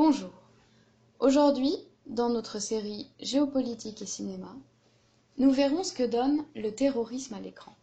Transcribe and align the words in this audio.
Bonjour. 0.00 0.30
Aujourd'hui, 1.18 1.74
dans 2.06 2.28
notre 2.28 2.60
série 2.60 3.10
Géopolitique 3.18 4.00
et 4.00 4.06
cinéma, 4.06 4.54
nous 5.38 5.50
verrons 5.50 5.82
ce 5.82 5.92
que 5.92 6.04
donne 6.04 6.44
le 6.54 6.70
terrorisme 6.70 7.34
à 7.34 7.40
l'écran, 7.40 7.74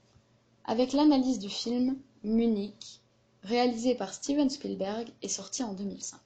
avec 0.64 0.94
l'analyse 0.94 1.40
du 1.40 1.50
film 1.50 1.98
Munich, 2.24 3.02
réalisé 3.44 3.96
par 3.96 4.14
Steven 4.14 4.50
Spielberg 4.50 5.12
et 5.24 5.28
sorti 5.28 5.62
en 5.62 5.74
2005. 5.74 6.18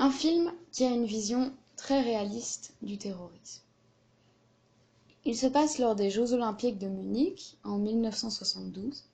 Un 0.00 0.10
film 0.10 0.52
qui 0.72 0.82
a 0.82 0.90
une 0.90 1.06
vision 1.06 1.52
très 1.76 2.00
réaliste 2.00 2.74
du 2.82 2.98
terrorisme. 2.98 3.62
Il 5.24 5.36
se 5.36 5.46
passe 5.46 5.78
lors 5.78 5.94
des 5.94 6.10
Jeux 6.10 6.32
olympiques 6.32 6.80
de 6.80 6.88
Munich 6.88 7.58
en 7.62 7.78
1972, 7.78 9.04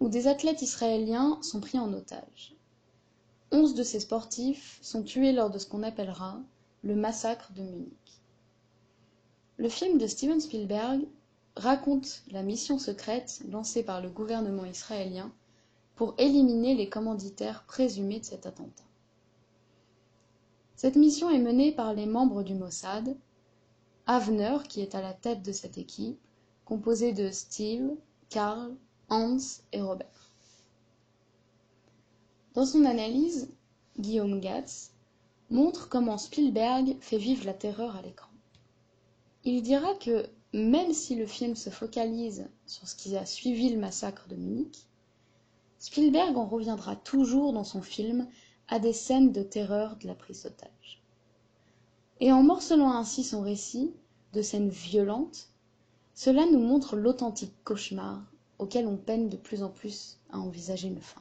où 0.00 0.08
des 0.08 0.26
athlètes 0.26 0.62
israéliens 0.62 1.38
sont 1.40 1.60
pris 1.60 1.78
en 1.78 1.92
otage. 1.92 2.55
Onze 3.56 3.72
de 3.72 3.82
ces 3.82 4.00
sportifs 4.00 4.78
sont 4.82 5.02
tués 5.02 5.32
lors 5.32 5.48
de 5.48 5.58
ce 5.58 5.64
qu'on 5.64 5.82
appellera 5.82 6.38
le 6.82 6.94
massacre 6.94 7.54
de 7.54 7.62
Munich. 7.62 8.20
Le 9.56 9.70
film 9.70 9.96
de 9.96 10.06
Steven 10.06 10.42
Spielberg 10.42 11.06
raconte 11.56 12.22
la 12.30 12.42
mission 12.42 12.78
secrète 12.78 13.40
lancée 13.48 13.82
par 13.82 14.02
le 14.02 14.10
gouvernement 14.10 14.66
israélien 14.66 15.32
pour 15.94 16.14
éliminer 16.18 16.74
les 16.74 16.90
commanditaires 16.90 17.64
présumés 17.66 18.20
de 18.20 18.26
cet 18.26 18.44
attentat. 18.44 18.84
Cette 20.74 20.96
mission 20.96 21.30
est 21.30 21.38
menée 21.38 21.72
par 21.72 21.94
les 21.94 22.04
membres 22.04 22.42
du 22.42 22.52
Mossad, 22.52 23.16
Avner 24.06 24.58
qui 24.68 24.82
est 24.82 24.94
à 24.94 25.00
la 25.00 25.14
tête 25.14 25.42
de 25.42 25.52
cette 25.52 25.78
équipe, 25.78 26.20
composée 26.66 27.14
de 27.14 27.30
Steve, 27.30 27.88
Karl, 28.28 28.76
Hans 29.08 29.38
et 29.72 29.80
Robert. 29.80 30.25
Dans 32.56 32.64
son 32.64 32.86
analyse, 32.86 33.50
Guillaume 33.98 34.40
Gatz 34.40 34.92
montre 35.50 35.90
comment 35.90 36.16
Spielberg 36.16 36.96
fait 37.02 37.18
vivre 37.18 37.44
la 37.44 37.52
terreur 37.52 37.94
à 37.96 38.00
l'écran. 38.00 38.30
Il 39.44 39.60
dira 39.60 39.92
que 39.96 40.26
même 40.54 40.94
si 40.94 41.16
le 41.16 41.26
film 41.26 41.54
se 41.54 41.68
focalise 41.68 42.48
sur 42.64 42.88
ce 42.88 42.96
qui 42.96 43.14
a 43.14 43.26
suivi 43.26 43.68
le 43.68 43.78
massacre 43.78 44.26
de 44.28 44.36
Munich, 44.36 44.86
Spielberg 45.78 46.34
en 46.38 46.46
reviendra 46.46 46.96
toujours 46.96 47.52
dans 47.52 47.62
son 47.62 47.82
film 47.82 48.26
à 48.68 48.78
des 48.78 48.94
scènes 48.94 49.32
de 49.32 49.42
terreur 49.42 49.96
de 49.96 50.06
la 50.06 50.14
prise 50.14 50.44
d'otage. 50.44 51.02
Et 52.20 52.32
en 52.32 52.42
morcelant 52.42 52.90
ainsi 52.90 53.22
son 53.22 53.42
récit 53.42 53.92
de 54.32 54.40
scènes 54.40 54.70
violentes, 54.70 55.50
cela 56.14 56.46
nous 56.46 56.60
montre 56.60 56.96
l'authentique 56.96 57.52
cauchemar 57.64 58.22
auquel 58.58 58.86
on 58.86 58.96
peine 58.96 59.28
de 59.28 59.36
plus 59.36 59.62
en 59.62 59.68
plus 59.68 60.16
à 60.30 60.38
envisager 60.38 60.88
une 60.88 61.02
fin. 61.02 61.20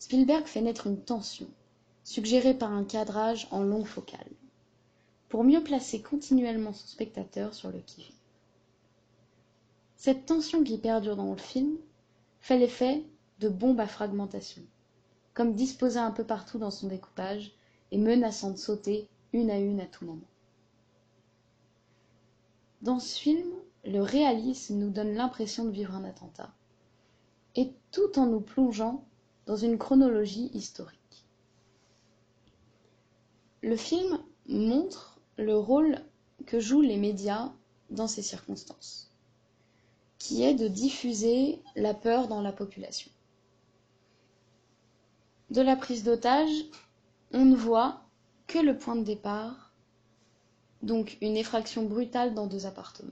Spielberg 0.00 0.46
fait 0.46 0.62
naître 0.62 0.86
une 0.86 0.98
tension, 0.98 1.46
suggérée 2.04 2.54
par 2.54 2.72
un 2.72 2.84
cadrage 2.84 3.46
en 3.50 3.62
longue 3.62 3.86
focale, 3.86 4.30
pour 5.28 5.44
mieux 5.44 5.62
placer 5.62 6.00
continuellement 6.00 6.72
son 6.72 6.86
spectateur 6.86 7.52
sur 7.52 7.70
le 7.70 7.80
qui-vive. 7.80 8.14
Cette 9.96 10.24
tension 10.24 10.64
qui 10.64 10.78
perdure 10.78 11.16
dans 11.16 11.30
le 11.30 11.36
film 11.36 11.76
fait 12.40 12.58
l'effet 12.58 13.04
de 13.40 13.50
bombes 13.50 13.78
à 13.78 13.86
fragmentation, 13.86 14.62
comme 15.34 15.54
disposées 15.54 15.98
un 15.98 16.12
peu 16.12 16.24
partout 16.24 16.58
dans 16.58 16.70
son 16.70 16.88
découpage 16.88 17.52
et 17.92 17.98
menaçant 17.98 18.52
de 18.52 18.56
sauter 18.56 19.06
une 19.34 19.50
à 19.50 19.58
une 19.58 19.80
à 19.80 19.86
tout 19.86 20.06
moment. 20.06 20.28
Dans 22.80 23.00
ce 23.00 23.20
film, 23.20 23.50
le 23.84 24.00
réalisme 24.00 24.76
nous 24.76 24.90
donne 24.90 25.12
l'impression 25.12 25.66
de 25.66 25.70
vivre 25.70 25.94
un 25.94 26.04
attentat, 26.04 26.54
et 27.54 27.74
tout 27.92 28.18
en 28.18 28.24
nous 28.24 28.40
plongeant 28.40 29.04
dans 29.46 29.56
une 29.56 29.78
chronologie 29.78 30.50
historique. 30.54 31.24
Le 33.62 33.76
film 33.76 34.18
montre 34.46 35.20
le 35.36 35.56
rôle 35.56 35.98
que 36.46 36.60
jouent 36.60 36.80
les 36.80 36.96
médias 36.96 37.52
dans 37.90 38.06
ces 38.06 38.22
circonstances, 38.22 39.10
qui 40.18 40.42
est 40.42 40.54
de 40.54 40.68
diffuser 40.68 41.62
la 41.76 41.94
peur 41.94 42.28
dans 42.28 42.40
la 42.40 42.52
population. 42.52 43.10
De 45.50 45.60
la 45.60 45.76
prise 45.76 46.04
d'otage, 46.04 46.64
on 47.32 47.44
ne 47.44 47.56
voit 47.56 48.02
que 48.46 48.58
le 48.58 48.78
point 48.78 48.96
de 48.96 49.04
départ, 49.04 49.72
donc 50.82 51.18
une 51.20 51.36
effraction 51.36 51.84
brutale 51.84 52.34
dans 52.34 52.46
deux 52.46 52.66
appartements. 52.66 53.10